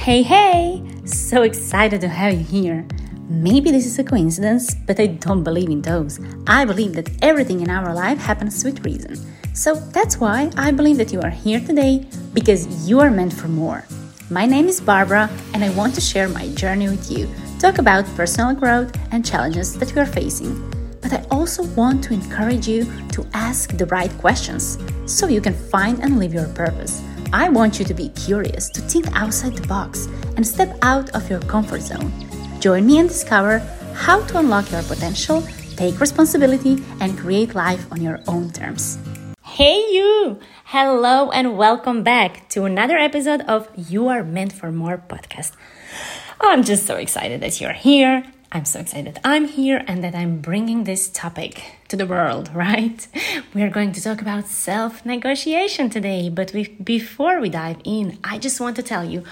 [0.00, 0.82] Hey, hey!
[1.04, 2.86] So excited to have you here.
[3.28, 6.18] Maybe this is a coincidence, but I don't believe in those.
[6.46, 9.18] I believe that everything in our life happens with reason.
[9.52, 13.48] So that's why I believe that you are here today because you are meant for
[13.48, 13.84] more.
[14.30, 17.28] My name is Barbara, and I want to share my journey with you,
[17.58, 20.56] talk about personal growth and challenges that we are facing.
[21.02, 25.54] But I also want to encourage you to ask the right questions so you can
[25.54, 27.02] find and live your purpose.
[27.32, 31.30] I want you to be curious, to think outside the box, and step out of
[31.30, 32.12] your comfort zone.
[32.58, 33.60] Join me and discover
[33.94, 38.98] how to unlock your potential, take responsibility, and create life on your own terms.
[39.44, 40.40] Hey, you!
[40.64, 45.52] Hello, and welcome back to another episode of You Are Meant for More podcast.
[46.40, 50.40] I'm just so excited that you're here I'm so excited I'm here and that I'm
[50.40, 53.06] bringing this topic to the world, right?
[53.54, 58.18] We are going to talk about self negotiation today, but we, before we dive in,
[58.24, 59.22] I just want to tell you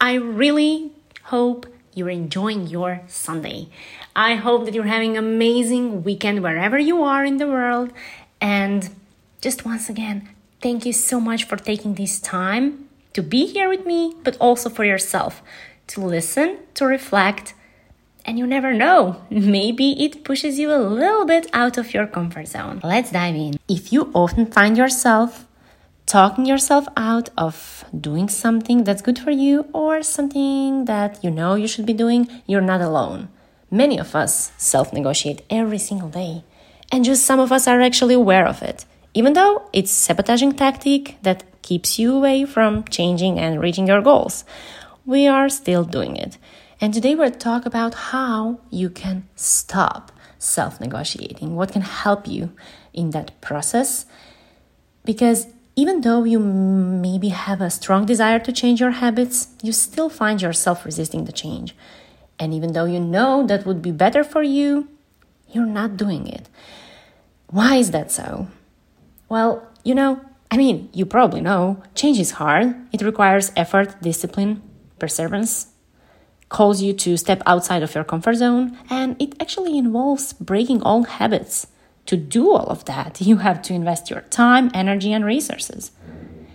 [0.00, 0.90] I really
[1.24, 3.68] hope you're enjoying your Sunday.
[4.14, 7.92] I hope that you're having an amazing weekend wherever you are in the world.
[8.40, 8.90] And
[9.40, 10.28] just once again,
[10.60, 14.68] thank you so much for taking this time to be here with me, but also
[14.68, 15.40] for yourself
[15.86, 17.54] to listen, to reflect
[18.26, 22.48] and you never know, maybe it pushes you a little bit out of your comfort
[22.48, 22.80] zone.
[22.82, 23.58] Let's dive in.
[23.68, 25.46] If you often find yourself
[26.06, 31.54] talking yourself out of doing something that's good for you or something that you know
[31.54, 33.28] you should be doing, you're not alone.
[33.70, 36.44] Many of us self negotiate every single day,
[36.92, 38.84] and just some of us are actually aware of it.
[39.14, 44.44] Even though it's sabotaging tactic that keeps you away from changing and reaching your goals,
[45.04, 46.38] we are still doing it.
[46.80, 52.52] And today we'll talk about how you can stop self negotiating, what can help you
[52.92, 54.04] in that process.
[55.04, 60.08] Because even though you maybe have a strong desire to change your habits, you still
[60.08, 61.74] find yourself resisting the change.
[62.38, 64.88] And even though you know that would be better for you,
[65.50, 66.48] you're not doing it.
[67.48, 68.48] Why is that so?
[69.28, 70.20] Well, you know,
[70.50, 72.74] I mean, you probably know change is hard.
[72.92, 74.62] It requires effort, discipline,
[74.98, 75.68] perseverance,
[76.48, 81.08] calls you to step outside of your comfort zone, and it actually involves breaking old
[81.08, 81.66] habits.
[82.06, 85.90] To do all of that, you have to invest your time, energy, and resources.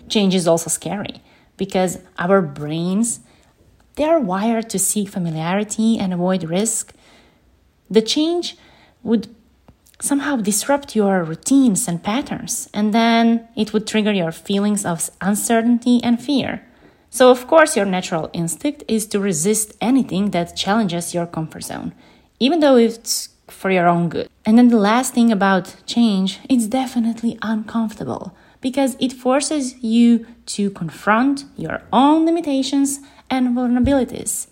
[0.07, 1.21] Change is also scary
[1.57, 3.19] because our brains
[3.95, 6.93] they are wired to seek familiarity and avoid risk.
[7.89, 8.55] The change
[9.03, 9.27] would
[9.99, 16.01] somehow disrupt your routines and patterns, and then it would trigger your feelings of uncertainty
[16.03, 16.65] and fear.
[17.13, 21.93] So, of course, your natural instinct is to resist anything that challenges your comfort zone,
[22.39, 24.29] even though it's for your own good.
[24.45, 30.69] And then the last thing about change, it's definitely uncomfortable because it forces you to
[30.69, 34.47] confront your own limitations and vulnerabilities.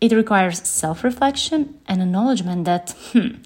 [0.00, 3.36] It requires self reflection and acknowledgement that hmm,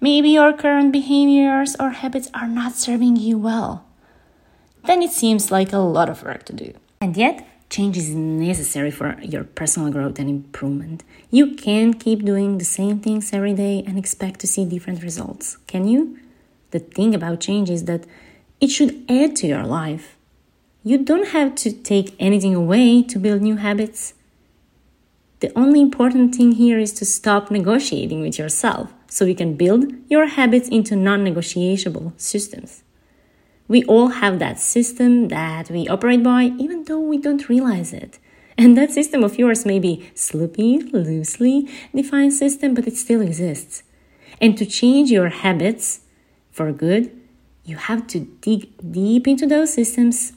[0.00, 3.84] maybe your current behaviors or habits are not serving you well.
[4.84, 6.74] Then it seems like a lot of work to do.
[7.00, 11.04] And yet, Change is necessary for your personal growth and improvement.
[11.30, 15.56] You can't keep doing the same things every day and expect to see different results,
[15.68, 16.18] can you?
[16.72, 18.06] The thing about change is that
[18.60, 20.16] it should add to your life.
[20.82, 24.14] You don't have to take anything away to build new habits.
[25.38, 29.84] The only important thing here is to stop negotiating with yourself so you can build
[30.08, 32.82] your habits into non negotiable systems.
[33.70, 38.18] We all have that system that we operate by, even though we don't realize it.
[38.58, 43.84] And that system of yours may be sloppy, loosely defined system, but it still exists.
[44.40, 46.00] And to change your habits
[46.50, 47.16] for good,
[47.64, 50.32] you have to dig deep into those systems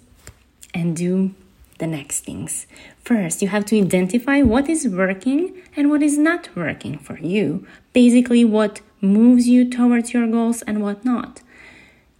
[0.71, 1.33] and do
[1.79, 2.67] the next things.
[3.03, 7.65] First, you have to identify what is working and what is not working for you.
[7.93, 11.41] Basically, what moves you towards your goals and what not.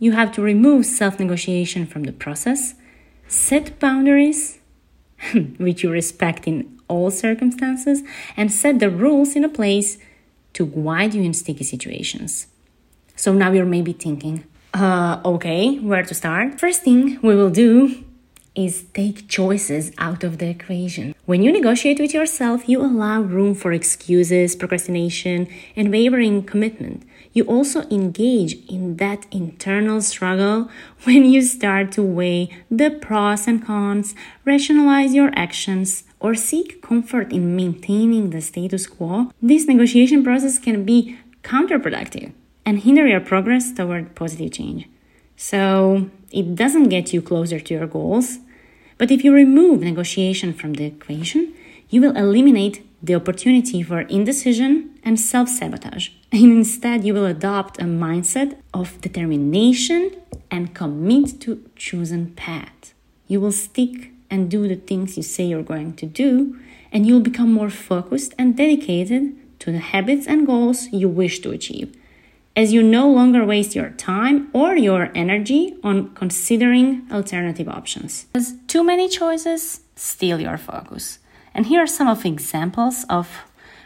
[0.04, 2.76] You have to remove self negotiation from the process,
[3.30, 4.60] set boundaries,
[5.58, 8.04] which you respect in all circumstances,
[8.36, 9.98] and set the rules in a place
[10.56, 12.48] to guide you in sticky situations.
[13.16, 16.60] So now you're maybe thinking, uh, okay, where to start?
[16.60, 18.03] First thing we will do
[18.56, 21.16] is take choices out of the equation.
[21.26, 27.04] When you negotiate with yourself, you allow room for excuses, procrastination, and wavering commitment.
[27.34, 30.70] You also engage in that internal struggle
[31.04, 34.14] when you start to weigh the pros and cons,
[34.46, 39.32] rationalize your actions, or seek comfort in maintaining the status quo.
[39.42, 42.32] This negotiation process can be counterproductive
[42.66, 44.88] and hinder your progress toward positive change.
[45.36, 48.40] So, it doesn't get you closer to your goals.
[49.04, 51.54] But if you remove negotiation from the equation,
[51.90, 56.08] you will eliminate the opportunity for indecision and self sabotage.
[56.32, 60.12] And instead, you will adopt a mindset of determination
[60.50, 62.94] and commit to chosen path.
[63.28, 66.58] You will stick and do the things you say you're going to do,
[66.90, 71.52] and you'll become more focused and dedicated to the habits and goals you wish to
[71.52, 71.94] achieve,
[72.56, 78.28] as you no longer waste your time or your energy on considering alternative options.
[78.36, 81.20] As too many choices steal your focus.
[81.54, 83.28] And here are some of examples of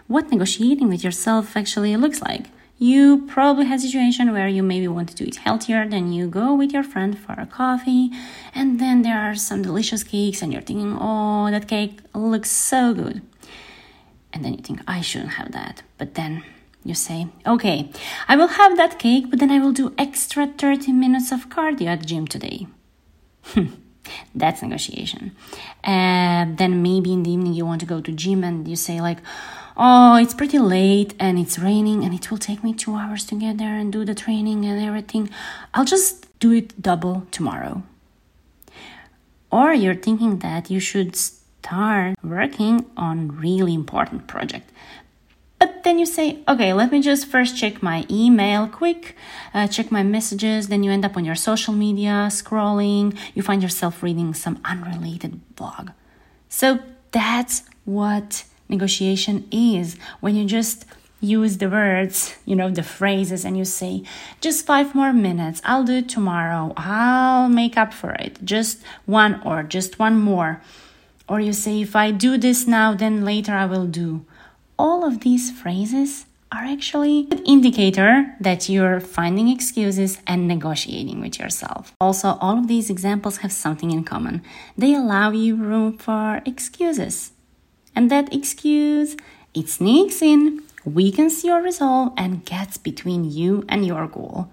[0.08, 2.48] what negotiating with yourself actually looks like.
[2.80, 6.54] You probably had a situation where you maybe wanted to eat healthier, then you go
[6.54, 8.12] with your friend for a coffee,
[8.54, 12.94] and then there are some delicious cakes, and you're thinking, oh, that cake looks so
[12.94, 13.24] good.
[14.32, 15.82] And then you think, I shouldn't have that.
[15.98, 16.44] But then
[16.88, 17.92] you say, okay,
[18.28, 21.88] I will have that cake, but then I will do extra 30 minutes of cardio
[21.88, 22.68] at the gym today.
[24.36, 25.36] That's negotiation.
[25.84, 29.02] Uh, then maybe in the evening you want to go to gym and you say
[29.02, 29.18] like,
[29.76, 33.36] oh, it's pretty late and it's raining and it will take me two hours to
[33.36, 35.30] get there and do the training and everything.
[35.74, 37.84] I'll just do it double tomorrow.
[39.52, 44.72] Or you're thinking that you should start working on really important project
[45.88, 49.16] then you say, okay, let me just first check my email quick,
[49.54, 50.68] uh, check my messages.
[50.68, 53.18] Then you end up on your social media scrolling.
[53.34, 55.92] You find yourself reading some unrelated blog.
[56.50, 56.80] So
[57.12, 60.86] that's what negotiation is when you just
[61.22, 64.04] use the words, you know, the phrases, and you say,
[64.42, 69.42] just five more minutes, I'll do it tomorrow, I'll make up for it, just one
[69.44, 70.62] or just one more.
[71.30, 74.26] Or you say, if I do this now, then later I will do
[74.78, 81.40] all of these phrases are actually an indicator that you're finding excuses and negotiating with
[81.40, 81.94] yourself.
[82.00, 84.42] Also, all of these examples have something in common.
[84.78, 87.32] They allow you room for excuses.
[87.96, 89.18] And that excuse,
[89.54, 94.50] it sneaks in, weakens your resolve, and gets between you and your goal.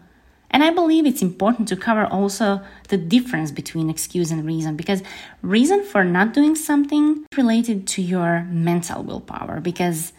[0.54, 5.02] And I believe it's important to cover also the difference between excuse and reason because
[5.42, 10.12] reason for not doing something related to your mental willpower because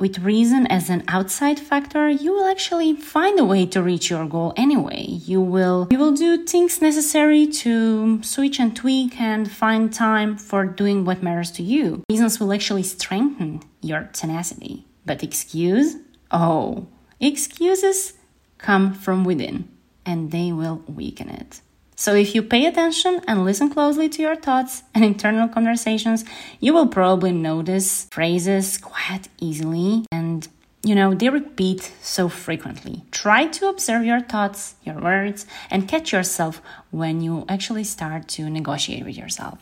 [0.00, 4.26] with reason as an outside factor you will actually find a way to reach your
[4.26, 5.04] goal anyway.
[5.06, 10.66] You will you will do things necessary to switch and tweak and find time for
[10.66, 12.02] doing what matters to you.
[12.10, 14.84] Reasons will actually strengthen your tenacity.
[15.04, 15.94] But excuse?
[16.32, 16.88] Oh
[17.20, 18.14] excuses
[18.58, 19.68] come from within
[20.06, 21.60] and they will weaken it.
[21.98, 26.24] So, if you pay attention and listen closely to your thoughts and internal conversations,
[26.60, 30.46] you will probably notice phrases quite easily and
[30.86, 33.02] you know, they repeat so frequently.
[33.10, 36.62] Try to observe your thoughts, your words, and catch yourself
[36.92, 39.58] when you actually start to negotiate with yourself.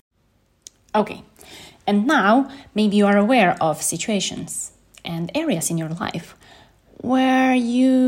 [0.95, 1.23] Okay,
[1.87, 6.37] and now maybe you are aware of situations and areas in your life
[6.99, 8.04] where you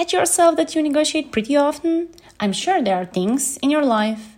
[0.00, 2.08] catch yourself that you negotiate pretty often,
[2.38, 4.36] I'm sure there are things in your life,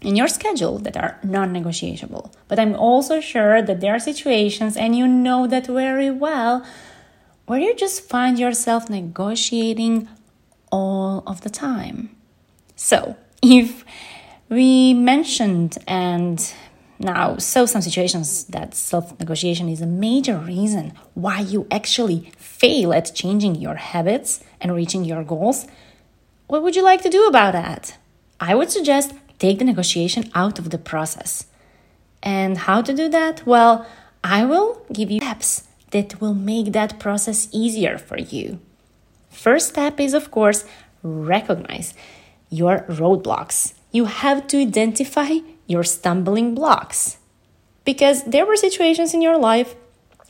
[0.00, 2.32] in your schedule, that are non negotiable.
[2.48, 6.64] But I'm also sure that there are situations, and you know that very well,
[7.44, 10.08] where you just find yourself negotiating
[10.72, 12.16] all of the time.
[12.74, 13.84] So, if
[14.48, 16.38] we mentioned and
[17.00, 22.92] now, so some situations that self negotiation is a major reason why you actually fail
[22.92, 25.66] at changing your habits and reaching your goals.
[26.46, 27.96] What would you like to do about that?
[28.38, 31.46] I would suggest take the negotiation out of the process.
[32.22, 33.46] And how to do that?
[33.46, 33.86] Well,
[34.22, 38.60] I will give you steps that will make that process easier for you.
[39.30, 40.66] First step is, of course,
[41.02, 41.94] recognize
[42.50, 43.72] your roadblocks.
[43.90, 45.38] You have to identify
[45.70, 47.18] your stumbling blocks.
[47.84, 49.76] Because there were situations in your life,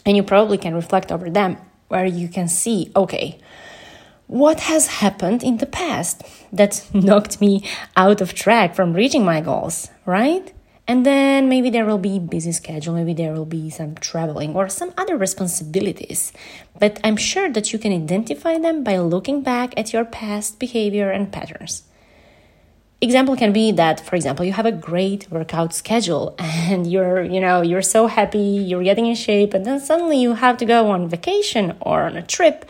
[0.05, 1.57] and you probably can reflect over them,
[1.89, 3.39] where you can see, okay,
[4.27, 7.65] what has happened in the past that knocked me
[7.97, 10.53] out of track from reaching my goals, right?
[10.87, 14.69] And then maybe there will be busy schedule, maybe there will be some traveling or
[14.69, 16.33] some other responsibilities.
[16.79, 21.11] But I'm sure that you can identify them by looking back at your past behavior
[21.11, 21.85] and patterns
[23.01, 27.41] example can be that for example you have a great workout schedule and you're you
[27.41, 30.91] know you're so happy you're getting in shape and then suddenly you have to go
[30.91, 32.67] on vacation or on a trip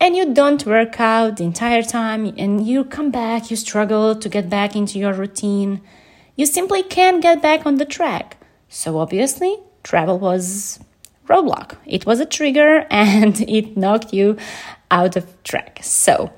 [0.00, 4.28] and you don't work out the entire time and you come back you struggle to
[4.28, 5.80] get back into your routine.
[6.36, 8.36] You simply can't get back on the track.
[8.68, 10.78] So obviously travel was
[11.26, 11.76] roadblock.
[11.84, 14.36] It was a trigger and it knocked you
[14.90, 15.80] out of track.
[15.82, 16.32] So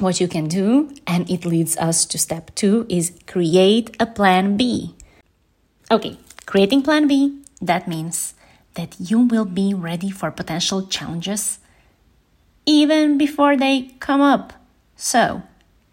[0.00, 4.56] what you can do, and it leads us to step two, is create a plan
[4.56, 4.94] B.
[5.90, 8.34] Okay, creating plan B, that means
[8.74, 11.58] that you will be ready for potential challenges
[12.66, 14.52] even before they come up.
[14.96, 15.42] So,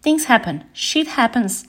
[0.02, 1.66] things happen, shit happens,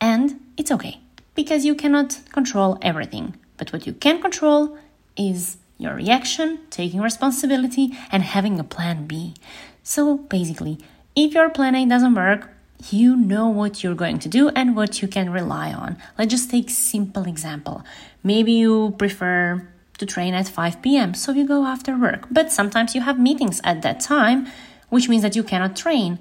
[0.00, 1.00] and it's okay
[1.34, 3.36] because you cannot control everything.
[3.56, 4.76] But what you can control
[5.16, 9.34] is your reaction, taking responsibility, and having a plan B.
[9.82, 10.78] So basically,
[11.18, 12.50] if your plan A doesn't work,
[12.90, 15.96] you know what you're going to do and what you can rely on.
[16.16, 17.82] Let's just take simple example.
[18.22, 21.14] Maybe you prefer to train at 5 p.m.
[21.14, 24.46] so you go after work, but sometimes you have meetings at that time,
[24.90, 26.20] which means that you cannot train.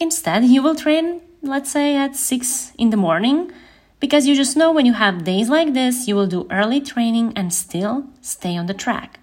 [0.00, 3.52] Instead, you will train let's say at 6 in the morning
[4.00, 7.32] because you just know when you have days like this, you will do early training
[7.36, 9.20] and still stay on the track.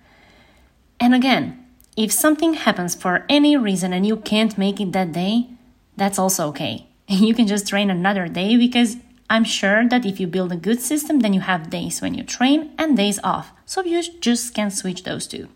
[1.00, 1.59] And again,
[2.00, 5.50] if something happens for any reason and you can't make it that day,
[5.98, 6.88] that's also okay.
[7.10, 8.96] You can just train another day because
[9.30, 12.24] I'm sure that if you build a good system, then you have days when you
[12.24, 13.52] train and days off.
[13.66, 15.50] So you just can switch those two.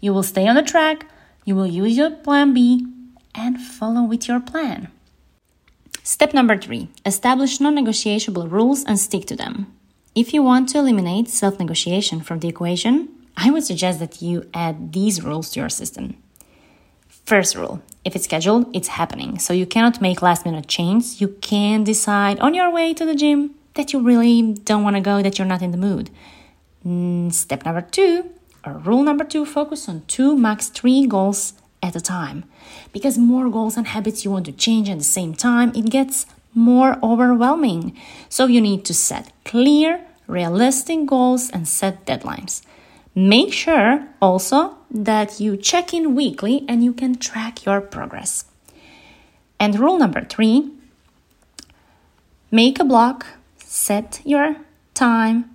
[0.00, 1.06] You will stay on the track,
[1.44, 2.84] you will use your plan B,
[3.32, 4.88] and follow with your plan.
[6.02, 9.72] Step number three establish non negotiable rules and stick to them.
[10.16, 14.48] If you want to eliminate self negotiation from the equation, I would suggest that you
[14.54, 16.16] add these rules to your system.
[17.08, 19.36] First rule if it's scheduled, it's happening.
[19.40, 21.20] So you cannot make last minute changes.
[21.20, 25.02] You can decide on your way to the gym that you really don't want to
[25.02, 26.08] go, that you're not in the mood.
[26.86, 28.30] Mm, step number two,
[28.64, 32.44] or rule number two, focus on two, max three goals at a time.
[32.92, 36.26] Because more goals and habits you want to change at the same time, it gets
[36.54, 37.96] more overwhelming.
[38.28, 42.62] So you need to set clear, realistic goals and set deadlines.
[43.18, 48.44] Make sure also that you check in weekly and you can track your progress.
[49.58, 50.70] And rule number three
[52.50, 54.56] make a block, set your
[54.92, 55.50] time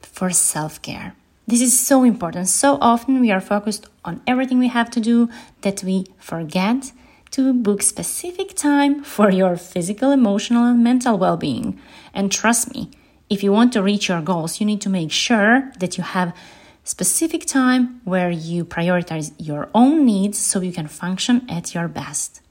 [0.00, 1.14] for self care.
[1.46, 2.48] This is so important.
[2.48, 5.28] So often we are focused on everything we have to do
[5.60, 6.90] that we forget
[7.30, 11.78] to book specific time for your physical, emotional, and mental well being.
[12.12, 12.90] And trust me,
[13.30, 16.34] if you want to reach your goals, you need to make sure that you have
[16.84, 22.42] specific time where you prioritize your own needs so you can function at your best.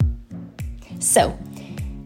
[1.00, 1.38] So,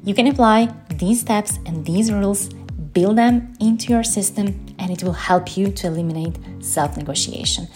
[0.04, 2.50] you can apply these steps and these rules,
[2.94, 7.68] build them into your system, and it will help you to eliminate self negotiation.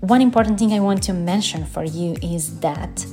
[0.00, 3.06] One important thing I want to mention for you is that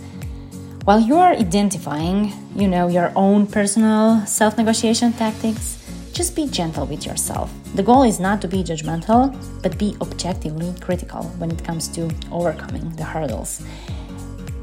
[0.86, 5.79] while you are identifying, you know, your own personal self negotiation tactics,
[6.20, 7.50] just be gentle with yourself.
[7.76, 9.24] The goal is not to be judgmental,
[9.64, 13.62] but be objectively critical when it comes to overcoming the hurdles.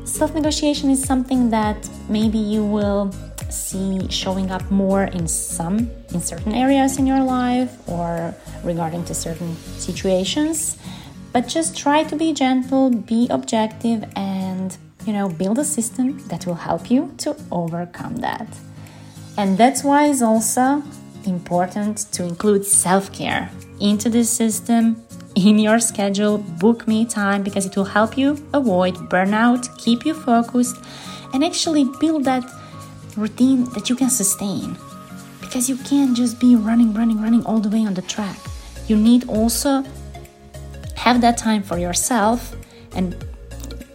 [0.05, 1.79] Self negotiation is something that
[2.11, 3.11] maybe you will
[3.49, 5.79] see showing up more in some
[6.13, 10.77] in certain areas in your life or regarding to certain situations
[11.33, 16.45] but just try to be gentle be objective and you know build a system that
[16.45, 18.49] will help you to overcome that
[19.39, 20.83] and that's why it's also
[21.27, 25.03] important to include self care into this system
[25.35, 26.39] in your schedule.
[26.39, 30.77] Book me time because it will help you avoid burnout, keep you focused,
[31.33, 32.45] and actually build that
[33.17, 34.77] routine that you can sustain.
[35.41, 38.39] Because you can't just be running, running, running all the way on the track.
[38.89, 39.85] You need also
[40.97, 42.57] have that time for yourself
[42.95, 43.17] and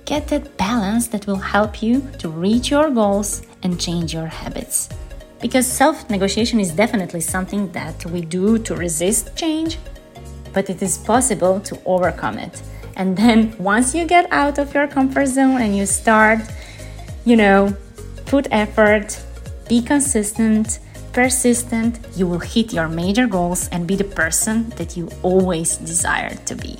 [0.05, 4.89] get that balance that will help you to reach your goals and change your habits.
[5.41, 9.77] Because self negotiation is definitely something that we do to resist change,
[10.53, 12.61] but it is possible to overcome it.
[12.95, 16.39] And then once you get out of your comfort zone and you start,
[17.25, 17.75] you know,
[18.25, 19.19] put effort,
[19.67, 20.79] be consistent,
[21.13, 26.45] persistent, you will hit your major goals and be the person that you always desired
[26.45, 26.77] to be.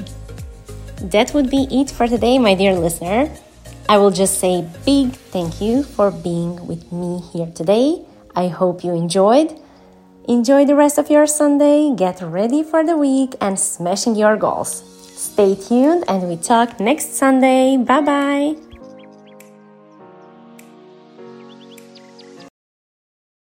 [1.01, 3.31] That would be it for today, my dear listener.
[3.89, 8.05] I will just say big thank you for being with me here today.
[8.35, 9.59] I hope you enjoyed.
[10.27, 14.83] Enjoy the rest of your Sunday, get ready for the week, and smashing your goals.
[15.15, 17.77] Stay tuned, and we talk next Sunday.
[17.77, 18.70] Bye bye.